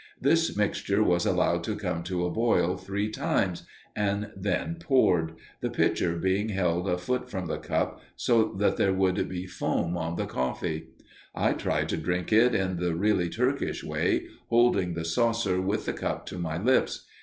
This 0.19 0.57
mixture 0.57 1.03
was 1.03 1.27
allowed 1.27 1.63
to 1.65 1.75
come 1.75 2.01
to 2.05 2.25
a 2.25 2.31
boil 2.31 2.75
three 2.75 3.07
times 3.07 3.67
and 3.95 4.31
then 4.35 4.77
poured, 4.79 5.33
the 5.59 5.69
pitcher 5.69 6.15
being 6.15 6.49
held 6.49 6.89
a 6.89 6.97
foot 6.97 7.29
from 7.29 7.45
the 7.45 7.59
cup 7.59 8.01
so 8.15 8.45
that 8.57 8.77
there 8.77 8.95
would 8.95 9.29
be 9.29 9.45
foam 9.45 9.95
on 9.95 10.15
the 10.15 10.25
coffee. 10.25 10.87
I 11.35 11.53
tried 11.53 11.87
to 11.89 11.97
drink 11.97 12.33
it 12.33 12.55
in 12.55 12.77
the 12.77 12.95
really 12.95 13.29
Turkish 13.29 13.83
way, 13.83 14.25
holding 14.49 14.95
the 14.95 15.05
saucer 15.05 15.61
with 15.61 15.85
the 15.85 15.93
cup 15.93 16.25
to 16.25 16.39
my 16.39 16.57
lips. 16.59 17.05